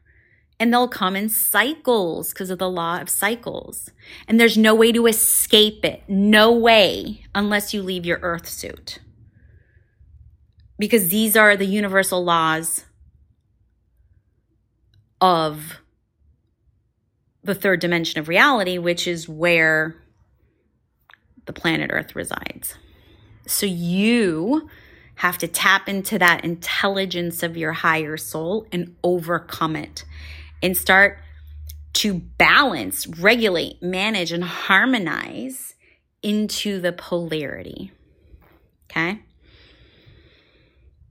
And 0.59 0.73
they'll 0.73 0.87
come 0.87 1.15
in 1.15 1.29
cycles 1.29 2.33
because 2.33 2.49
of 2.49 2.57
the 2.57 2.69
law 2.69 2.99
of 2.99 3.09
cycles. 3.09 3.91
And 4.27 4.39
there's 4.39 4.57
no 4.57 4.73
way 4.73 4.91
to 4.91 5.05
escape 5.05 5.85
it. 5.85 6.01
No 6.07 6.51
way 6.51 7.23
unless 7.35 7.73
you 7.73 7.83
leave 7.83 8.05
your 8.05 8.19
earth 8.23 8.49
suit 8.49 8.99
because 10.79 11.09
these 11.09 11.35
are 11.35 11.55
the 11.55 11.65
universal 11.65 12.23
laws 12.23 12.85
of 15.19 15.79
the 17.43 17.55
third 17.55 17.79
dimension 17.79 18.19
of 18.19 18.27
reality, 18.27 18.77
which 18.77 19.07
is 19.07 19.27
where 19.27 19.95
the 21.45 21.53
planet 21.53 21.89
Earth 21.93 22.15
resides. 22.15 22.75
So 23.47 23.65
you 23.65 24.69
have 25.15 25.37
to 25.39 25.47
tap 25.47 25.89
into 25.89 26.19
that 26.19 26.43
intelligence 26.43 27.41
of 27.41 27.57
your 27.57 27.71
higher 27.71 28.17
soul 28.17 28.67
and 28.71 28.95
overcome 29.03 29.75
it 29.75 30.03
and 30.61 30.75
start 30.75 31.19
to 31.93 32.15
balance, 32.15 33.07
regulate, 33.07 33.81
manage, 33.81 34.31
and 34.31 34.43
harmonize 34.43 35.75
into 36.21 36.79
the 36.79 36.91
polarity. 36.91 37.91
Okay? 38.89 39.21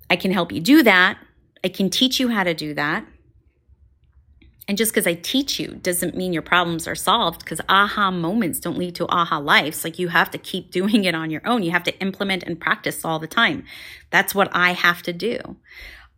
I 0.09 0.17
can 0.17 0.31
help 0.31 0.53
you 0.53 0.61
do 0.61 0.83
that. 0.83 1.19
I 1.65 1.69
can 1.69 1.91
teach 1.91 2.21
you 2.21 2.29
how 2.29 2.45
to 2.45 2.55
do 2.55 2.75
that. 2.75 3.05
And 4.69 4.77
just 4.77 4.93
because 4.93 5.07
I 5.07 5.15
teach 5.15 5.61
you 5.61 5.77
doesn't 5.77 6.17
mean 6.17 6.33
your 6.33 6.43
problems 6.43 6.89
are 6.89 6.97
solved 6.97 7.41
because 7.41 7.61
aha 7.69 8.11
moments 8.11 8.59
don't 8.59 8.79
lead 8.79 8.97
to 8.97 9.07
aha 9.09 9.39
lives. 9.39 9.85
Like 9.85 9.99
you 9.99 10.09
have 10.09 10.31
to 10.33 10.39
keep 10.39 10.71
doing 10.79 11.05
it 11.05 11.15
on 11.15 11.31
your 11.31 11.47
own. 11.47 11.63
You 11.63 11.71
have 11.71 11.85
to 11.85 11.99
implement 12.01 12.43
and 12.43 12.61
practice 12.61 13.05
all 13.05 13.19
the 13.19 13.27
time. 13.27 13.65
That's 14.11 14.35
what 14.35 14.49
I 14.53 14.73
have 14.73 15.03
to 15.03 15.13
do. 15.13 15.57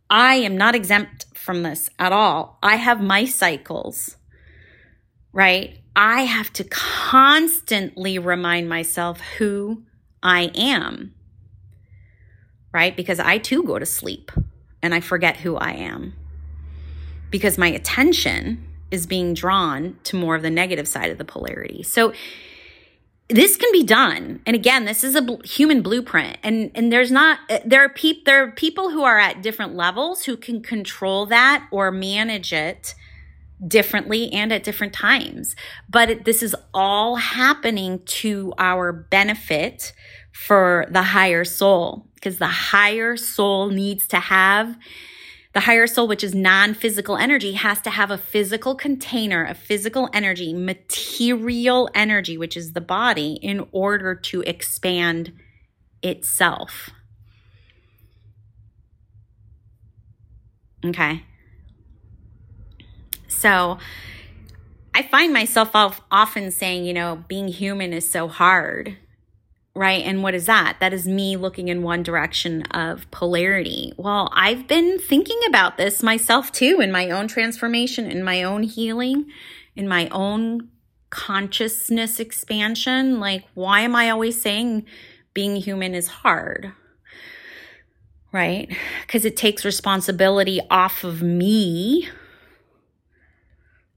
I 0.09 0.35
am 0.35 0.57
not 0.57 0.73
exempt 0.73 1.28
from 1.49 1.63
this 1.63 1.89
at 1.97 2.11
all. 2.13 2.59
I 2.61 2.75
have 2.75 3.01
my 3.01 3.25
cycles, 3.25 4.17
right? 5.33 5.79
I 5.95 6.21
have 6.21 6.53
to 6.53 6.63
constantly 6.63 8.19
remind 8.19 8.69
myself 8.69 9.19
who 9.39 9.81
I 10.21 10.51
am 10.53 11.15
right? 12.71 12.95
Because 12.95 13.19
I 13.19 13.37
too 13.37 13.63
go 13.63 13.79
to 13.79 13.85
sleep 13.85 14.31
and 14.81 14.93
I 14.93 14.99
forget 14.99 15.37
who 15.37 15.55
I 15.55 15.71
am 15.71 16.13
because 17.31 17.57
my 17.57 17.67
attention 17.67 18.65
is 18.91 19.05
being 19.05 19.33
drawn 19.33 19.97
to 20.03 20.15
more 20.15 20.35
of 20.35 20.41
the 20.41 20.49
negative 20.49 20.87
side 20.87 21.11
of 21.11 21.17
the 21.17 21.25
polarity. 21.25 21.83
So 21.83 22.13
this 23.29 23.55
can 23.55 23.71
be 23.71 23.83
done. 23.83 24.41
And 24.47 24.55
again, 24.55 24.85
this 24.85 25.03
is 25.03 25.15
a 25.15 25.21
bl- 25.21 25.41
human 25.43 25.81
blueprint 25.81 26.37
and 26.43 26.71
and 26.73 26.91
there's 26.91 27.11
not 27.11 27.39
uh, 27.49 27.59
there 27.63 27.83
are 27.83 27.89
people 27.89 28.23
there 28.25 28.43
are 28.43 28.51
people 28.51 28.89
who 28.89 29.03
are 29.03 29.19
at 29.19 29.41
different 29.41 29.75
levels 29.75 30.25
who 30.25 30.35
can 30.35 30.61
control 30.61 31.27
that 31.27 31.67
or 31.71 31.91
manage 31.91 32.51
it 32.51 32.95
differently 33.65 34.31
and 34.31 34.51
at 34.51 34.63
different 34.63 34.93
times. 34.93 35.55
But 35.87 36.09
it, 36.09 36.25
this 36.25 36.41
is 36.41 36.55
all 36.73 37.17
happening 37.17 38.01
to 38.05 38.53
our 38.57 38.91
benefit 38.91 39.93
for 40.31 40.87
the 40.89 41.03
higher 41.03 41.43
soul 41.43 42.07
because 42.15 42.37
the 42.37 42.47
higher 42.47 43.15
soul 43.17 43.69
needs 43.69 44.07
to 44.07 44.17
have 44.19 44.75
the 45.53 45.61
higher 45.61 45.87
soul, 45.87 46.07
which 46.07 46.23
is 46.23 46.35
non 46.35 46.73
physical 46.73 47.17
energy, 47.17 47.53
has 47.53 47.81
to 47.81 47.89
have 47.89 48.11
a 48.11 48.17
physical 48.17 48.75
container, 48.75 49.45
a 49.45 49.55
physical 49.55 50.09
energy, 50.13 50.53
material 50.53 51.89
energy, 51.95 52.37
which 52.37 52.55
is 52.55 52.73
the 52.73 52.81
body, 52.81 53.33
in 53.41 53.67
order 53.71 54.13
to 54.13 54.41
expand 54.41 55.33
itself. 56.03 56.91
Okay. 60.85 61.23
So 63.27 63.79
I 64.93 65.01
find 65.01 65.33
myself 65.33 65.71
often 66.11 66.51
saying, 66.51 66.85
you 66.85 66.93
know, 66.93 67.23
being 67.27 67.47
human 67.47 67.91
is 67.91 68.09
so 68.09 68.27
hard 68.27 68.97
right? 69.75 70.03
And 70.03 70.23
what 70.23 70.35
is 70.35 70.45
that? 70.47 70.77
That 70.79 70.93
is 70.93 71.07
me 71.07 71.37
looking 71.37 71.67
in 71.67 71.83
one 71.83 72.03
direction 72.03 72.63
of 72.71 73.09
polarity. 73.11 73.93
Well, 73.97 74.29
I've 74.33 74.67
been 74.67 74.99
thinking 74.99 75.39
about 75.47 75.77
this 75.77 76.03
myself 76.03 76.51
too 76.51 76.79
in 76.81 76.91
my 76.91 77.09
own 77.09 77.27
transformation, 77.27 78.09
in 78.09 78.23
my 78.23 78.43
own 78.43 78.63
healing, 78.63 79.25
in 79.75 79.87
my 79.87 80.09
own 80.09 80.69
consciousness 81.09 82.19
expansion. 82.19 83.19
Like, 83.19 83.45
why 83.53 83.81
am 83.81 83.95
I 83.95 84.09
always 84.09 84.41
saying 84.41 84.85
being 85.33 85.55
human 85.55 85.95
is 85.95 86.07
hard? 86.07 86.73
Right? 88.31 88.75
Because 89.01 89.25
it 89.25 89.37
takes 89.37 89.65
responsibility 89.65 90.59
off 90.69 91.03
of 91.03 91.21
me 91.23 92.09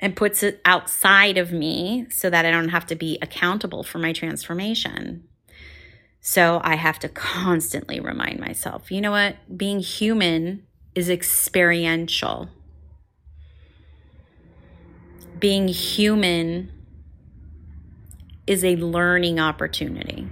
and 0.00 0.16
puts 0.16 0.42
it 0.42 0.60
outside 0.64 1.38
of 1.38 1.52
me 1.52 2.06
so 2.10 2.30
that 2.30 2.44
I 2.44 2.50
don't 2.50 2.70
have 2.70 2.86
to 2.86 2.94
be 2.96 3.18
accountable 3.20 3.82
for 3.82 3.98
my 3.98 4.12
transformation. 4.12 5.28
So 6.24 6.60
I 6.62 6.76
have 6.76 7.00
to 7.00 7.08
constantly 7.08 7.98
remind 7.98 8.38
myself 8.38 8.90
you 8.90 9.00
know 9.00 9.10
what? 9.10 9.36
Being 9.54 9.80
human 9.80 10.64
is 10.94 11.10
experiential. 11.10 12.48
Being 15.38 15.66
human 15.66 16.70
is 18.46 18.64
a 18.64 18.76
learning 18.76 19.40
opportunity. 19.40 20.28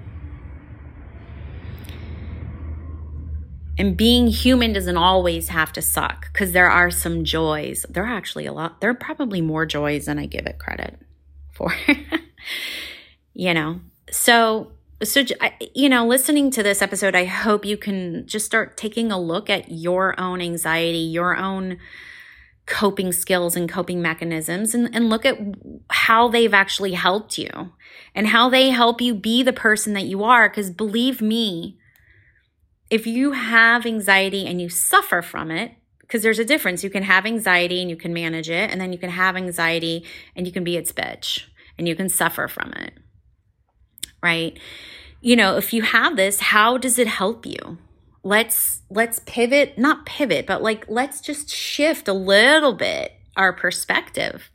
And 3.77 3.97
being 3.97 4.29
human 4.29 4.73
doesn't 4.73 4.97
always 4.97 5.49
have 5.49 5.73
to 5.73 5.83
suck 5.83 6.33
because 6.33 6.53
there 6.53 6.71
are 6.71 6.91
some 6.91 7.25
joys. 7.25 7.85
There 7.89 8.05
are 8.05 8.15
actually 8.15 8.47
a 8.47 8.53
lot, 8.53 8.81
there 8.81 8.91
are 8.91 8.95
probably 8.95 9.41
more 9.41 9.67
joys 9.67 10.05
than 10.05 10.21
I 10.21 10.27
give 10.27 10.47
it 10.47 10.59
credit 10.61 11.01
for. 11.53 11.75
you 13.35 13.55
know, 13.55 13.81
so 14.11 14.73
so 15.03 15.25
you 15.75 15.89
know 15.89 16.07
listening 16.07 16.51
to 16.51 16.63
this 16.63 16.83
episode 16.83 17.15
i 17.15 17.25
hope 17.25 17.65
you 17.65 17.77
can 17.77 18.27
just 18.27 18.47
start 18.47 18.77
taking 18.77 19.11
a 19.11 19.19
look 19.19 19.49
at 19.49 19.71
your 19.71 20.19
own 20.21 20.41
anxiety 20.41 20.99
your 20.99 21.37
own 21.37 21.79
coping 22.71 23.11
skills 23.11 23.57
and 23.57 23.69
coping 23.69 24.01
mechanisms 24.01 24.75
and, 24.75 24.95
and 24.95 25.11
look 25.11 25.27
at 25.27 25.37
how 25.91 26.29
they've 26.29 26.55
actually 26.55 26.93
helped 26.93 27.37
you 27.37 27.73
and 28.15 28.29
how 28.29 28.49
they 28.49 28.71
help 28.71 29.01
you 29.01 29.13
be 29.13 29.43
the 29.43 29.53
person 29.53 29.93
that 29.93 30.05
you 30.05 30.23
are. 30.23 30.49
Because 30.49 30.71
believe 30.71 31.21
me 31.21 31.79
if 32.89 33.07
you 33.07 33.33
have 33.33 33.85
anxiety 33.85 34.47
and 34.47 34.61
you 34.61 34.69
suffer 34.69 35.21
from 35.21 35.51
it 35.51 35.73
because 36.01 36.23
there's 36.23 36.39
a 36.39 36.45
difference. 36.45 36.85
You 36.85 36.91
can 36.91 37.03
have 37.03 37.27
anxiety 37.27 37.81
and 37.81 37.91
you 37.91 37.97
can 37.97 38.15
manage 38.15 38.49
it 38.49 38.71
and 38.71 38.81
then 38.81 38.93
you 38.93 38.99
can 38.99 39.11
have 39.11 39.37
anxiety 39.37 40.05
and 40.37 40.47
you 40.47 40.53
can 40.53 40.63
be 40.63 40.77
its 40.77 40.93
bitch 40.93 41.47
and 41.77 41.89
you 41.89 41.97
can 41.97 42.09
suffer 42.09 42.47
from 42.47 42.73
it 42.75 42.95
right? 44.23 44.59
You 45.21 45.37
know, 45.37 45.57
if 45.57 45.73
you 45.73 45.83
have 45.83 46.17
this, 46.17 46.41
how 46.41 46.79
does 46.79 46.99
it 46.99 47.07
help 47.07 47.47
you? 47.47 47.79
Let's 48.23 48.83
let's 48.91 49.21
pivot, 49.21 49.79
not 49.79 50.05
pivot, 50.07 50.47
but 50.47 50.63
like 50.63 50.85
let's 50.89 51.21
just 51.21 51.49
shift 51.49 52.09
a 52.09 52.13
little 52.13 52.75
bit 52.75 53.13
our 53.37 53.53
perspective. 53.53 54.51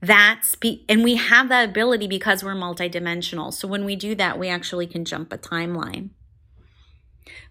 That's 0.00 0.54
be, 0.54 0.84
and 0.88 1.04
we 1.04 1.16
have 1.16 1.48
that 1.50 1.68
ability 1.68 2.06
because 2.06 2.42
we're 2.42 2.54
multidimensional. 2.54 3.52
So 3.52 3.68
when 3.68 3.84
we 3.84 3.96
do 3.96 4.14
that, 4.14 4.38
we 4.38 4.48
actually 4.48 4.86
can 4.86 5.04
jump 5.04 5.32
a 5.32 5.38
timeline. 5.38 6.10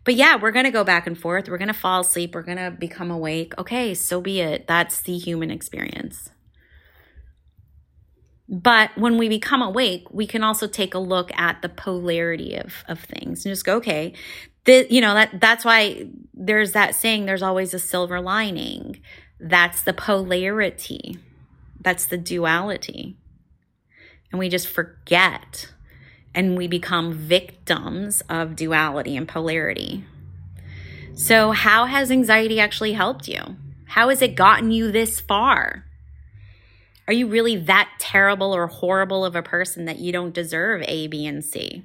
But 0.03 0.15
yeah, 0.15 0.37
we're 0.37 0.51
going 0.51 0.65
to 0.65 0.71
go 0.71 0.83
back 0.83 1.05
and 1.05 1.17
forth. 1.17 1.47
We're 1.47 1.57
going 1.57 1.67
to 1.67 1.73
fall 1.73 2.01
asleep. 2.01 2.33
We're 2.33 2.41
going 2.41 2.57
to 2.57 2.71
become 2.71 3.11
awake. 3.11 3.53
Okay, 3.57 3.93
so 3.93 4.21
be 4.21 4.39
it. 4.39 4.65
That's 4.67 5.01
the 5.01 5.17
human 5.17 5.51
experience. 5.51 6.29
But 8.49 8.97
when 8.97 9.19
we 9.19 9.29
become 9.29 9.61
awake, 9.61 10.07
we 10.11 10.25
can 10.25 10.43
also 10.43 10.67
take 10.67 10.95
a 10.95 10.99
look 10.99 11.31
at 11.37 11.61
the 11.61 11.69
polarity 11.69 12.55
of, 12.55 12.83
of 12.87 12.99
things 12.99 13.45
and 13.45 13.51
just 13.51 13.63
go, 13.63 13.75
okay, 13.77 14.13
you 14.65 15.01
know, 15.01 15.13
that 15.13 15.39
that's 15.39 15.63
why 15.63 16.07
there's 16.33 16.71
that 16.71 16.95
saying 16.95 17.25
there's 17.25 17.43
always 17.43 17.73
a 17.73 17.79
silver 17.79 18.19
lining. 18.19 19.01
That's 19.39 19.83
the 19.83 19.93
polarity. 19.93 21.19
That's 21.79 22.07
the 22.07 22.17
duality. 22.17 23.17
And 24.31 24.39
we 24.39 24.49
just 24.49 24.67
forget 24.67 25.71
and 26.33 26.57
we 26.57 26.67
become 26.67 27.13
victims 27.13 28.21
of 28.29 28.55
duality 28.55 29.15
and 29.15 29.27
polarity. 29.27 30.05
So, 31.13 31.51
how 31.51 31.85
has 31.85 32.11
anxiety 32.11 32.59
actually 32.59 32.93
helped 32.93 33.27
you? 33.27 33.57
How 33.85 34.09
has 34.09 34.21
it 34.21 34.35
gotten 34.35 34.71
you 34.71 34.91
this 34.91 35.19
far? 35.19 35.88
Are 37.09 37.13
you 37.13 37.25
really 37.25 37.55
that 37.55 37.89
terrible 37.97 38.53
or 38.55 38.67
horrible 38.67 39.25
of 39.25 39.35
a 39.35 39.41
person 39.41 39.85
that 39.85 39.97
you 39.97 40.11
don't 40.11 40.31
deserve 40.31 40.83
A, 40.87 41.07
B, 41.07 41.25
and 41.25 41.43
C? 41.43 41.83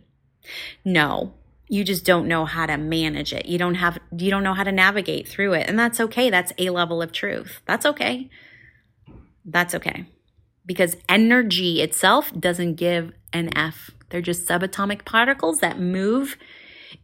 No, 0.84 1.32
you 1.66 1.82
just 1.82 2.04
don't 2.04 2.28
know 2.28 2.44
how 2.44 2.66
to 2.66 2.76
manage 2.76 3.32
it. 3.32 3.46
You 3.46 3.56
don't 3.56 3.76
have 3.76 3.98
you 4.14 4.30
don't 4.30 4.42
know 4.42 4.52
how 4.52 4.64
to 4.64 4.70
navigate 4.70 5.26
through 5.26 5.54
it. 5.54 5.66
And 5.66 5.78
that's 5.78 5.98
okay. 5.98 6.28
That's 6.28 6.52
a 6.58 6.68
level 6.68 7.00
of 7.00 7.10
truth. 7.10 7.62
That's 7.64 7.86
okay. 7.86 8.28
That's 9.46 9.74
okay. 9.74 10.04
Because 10.66 10.94
energy 11.08 11.80
itself 11.80 12.30
doesn't 12.38 12.74
give 12.74 13.14
an 13.32 13.56
F. 13.56 13.92
They're 14.10 14.20
just 14.20 14.46
subatomic 14.46 15.06
particles 15.06 15.60
that 15.60 15.80
move 15.80 16.36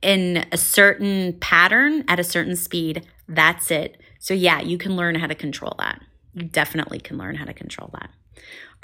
in 0.03 0.45
a 0.53 0.59
certain 0.59 1.39
pattern 1.41 2.05
at 2.07 2.21
a 2.21 2.25
certain 2.25 2.57
speed. 2.57 3.07
That's 3.27 3.71
it. 3.71 3.97
So 4.19 4.35
yeah, 4.35 4.61
you 4.61 4.77
can 4.77 4.95
learn 4.95 5.15
how 5.15 5.27
to 5.27 5.35
control 5.35 5.75
that. 5.79 6.03
You 6.35 6.45
definitely 6.45 7.01
can 7.01 7.19
learn 7.19 7.37
how 7.37 7.45
to 7.45 7.53
control 7.53 7.91
that. 7.93 8.11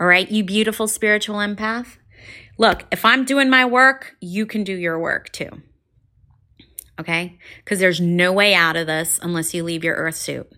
All 0.00 0.06
right, 0.06 0.30
you 0.30 0.44
beautiful 0.44 0.88
spiritual 0.88 1.36
empath. 1.36 1.96
Look, 2.58 2.84
if 2.90 3.04
I'm 3.04 3.24
doing 3.24 3.50
my 3.50 3.64
work, 3.64 4.16
you 4.20 4.46
can 4.46 4.64
do 4.64 4.74
your 4.74 4.98
work 4.98 5.30
too. 5.30 5.62
Okay? 6.98 7.38
Because 7.58 7.78
there's 7.78 8.00
no 8.00 8.32
way 8.32 8.54
out 8.54 8.76
of 8.76 8.86
this 8.86 9.20
unless 9.22 9.54
you 9.54 9.62
leave 9.62 9.84
your 9.84 9.96
earth 9.96 10.16
suit. 10.16 10.50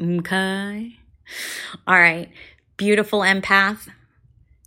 Okay? 0.00 0.96
All 1.86 1.98
right, 1.98 2.30
beautiful 2.76 3.20
empath. 3.20 3.88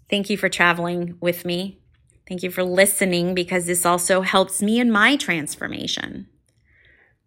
Thank 0.09 0.29
you 0.29 0.37
for 0.37 0.49
traveling 0.49 1.17
with 1.19 1.45
me. 1.45 1.79
Thank 2.27 2.43
you 2.43 2.49
for 2.49 2.63
listening 2.63 3.35
because 3.35 3.65
this 3.65 3.85
also 3.85 4.21
helps 4.21 4.61
me 4.61 4.79
in 4.79 4.91
my 4.91 5.15
transformation, 5.15 6.27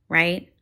right? 0.08 0.52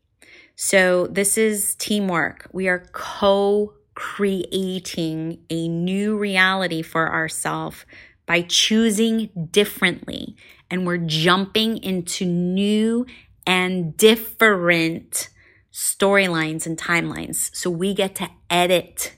So, 0.56 1.06
this 1.06 1.36
is 1.36 1.74
teamwork. 1.74 2.48
We 2.52 2.68
are 2.68 2.86
co 2.92 3.74
creating 3.94 5.38
a 5.50 5.68
new 5.68 6.16
reality 6.16 6.82
for 6.82 7.12
ourselves 7.12 7.84
by 8.26 8.42
choosing 8.42 9.30
differently. 9.50 10.36
And 10.70 10.86
we're 10.86 10.98
jumping 10.98 11.78
into 11.78 12.24
new 12.24 13.06
and 13.46 13.96
different 13.96 15.28
storylines 15.72 16.66
and 16.66 16.76
timelines. 16.76 17.54
So 17.54 17.70
we 17.70 17.94
get 17.94 18.14
to 18.16 18.28
edit 18.50 19.14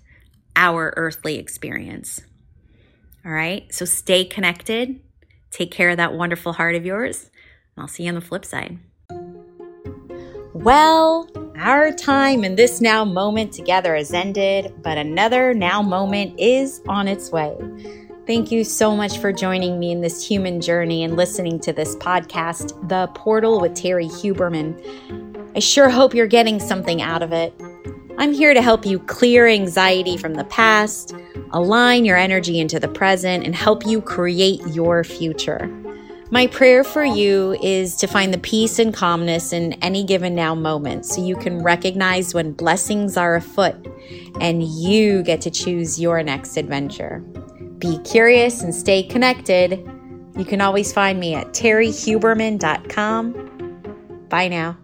our 0.54 0.92
earthly 0.96 1.38
experience. 1.38 2.20
All 3.24 3.32
right. 3.32 3.72
So 3.72 3.84
stay 3.84 4.24
connected. 4.24 5.00
Take 5.50 5.70
care 5.70 5.90
of 5.90 5.96
that 5.96 6.14
wonderful 6.14 6.52
heart 6.52 6.74
of 6.74 6.84
yours. 6.84 7.30
And 7.76 7.82
I'll 7.82 7.88
see 7.88 8.04
you 8.04 8.10
on 8.10 8.14
the 8.14 8.20
flip 8.20 8.44
side. 8.44 8.78
Well, 10.62 11.28
our 11.56 11.92
time 11.92 12.42
in 12.42 12.56
this 12.56 12.80
now 12.80 13.04
moment 13.04 13.52
together 13.52 13.94
has 13.94 14.12
ended, 14.12 14.74
but 14.82 14.98
another 14.98 15.54
now 15.54 15.82
moment 15.82 16.34
is 16.40 16.82
on 16.88 17.06
its 17.06 17.30
way. 17.30 17.56
Thank 18.26 18.50
you 18.50 18.64
so 18.64 18.96
much 18.96 19.18
for 19.18 19.32
joining 19.32 19.78
me 19.78 19.92
in 19.92 20.00
this 20.00 20.26
human 20.26 20.60
journey 20.60 21.04
and 21.04 21.16
listening 21.16 21.60
to 21.60 21.72
this 21.72 21.94
podcast, 21.96 22.88
The 22.88 23.06
Portal 23.14 23.60
with 23.60 23.74
Terrie 23.74 24.10
Huberman. 24.10 25.54
I 25.54 25.60
sure 25.60 25.88
hope 25.88 26.12
you're 26.12 26.26
getting 26.26 26.58
something 26.58 27.00
out 27.00 27.22
of 27.22 27.32
it. 27.32 27.54
I'm 28.18 28.32
here 28.32 28.52
to 28.52 28.60
help 28.60 28.84
you 28.84 28.98
clear 28.98 29.46
anxiety 29.46 30.16
from 30.16 30.34
the 30.34 30.44
past, 30.44 31.14
align 31.52 32.04
your 32.04 32.16
energy 32.16 32.58
into 32.58 32.80
the 32.80 32.88
present, 32.88 33.46
and 33.46 33.54
help 33.54 33.86
you 33.86 34.02
create 34.02 34.60
your 34.66 35.04
future. 35.04 35.70
My 36.30 36.46
prayer 36.46 36.84
for 36.84 37.04
you 37.04 37.56
is 37.62 37.96
to 37.96 38.06
find 38.06 38.34
the 38.34 38.38
peace 38.38 38.78
and 38.78 38.92
calmness 38.92 39.54
in 39.54 39.72
any 39.74 40.04
given 40.04 40.34
now 40.34 40.54
moment 40.54 41.06
so 41.06 41.24
you 41.24 41.36
can 41.36 41.62
recognize 41.62 42.34
when 42.34 42.52
blessings 42.52 43.16
are 43.16 43.36
afoot 43.36 43.74
and 44.38 44.62
you 44.62 45.22
get 45.22 45.40
to 45.42 45.50
choose 45.50 45.98
your 45.98 46.22
next 46.22 46.58
adventure. 46.58 47.20
Be 47.78 47.98
curious 48.00 48.62
and 48.62 48.74
stay 48.74 49.04
connected. 49.04 49.82
You 50.36 50.44
can 50.44 50.60
always 50.60 50.92
find 50.92 51.18
me 51.18 51.34
at 51.34 51.54
terriehuberman.com. 51.54 54.26
Bye 54.28 54.48
now. 54.48 54.76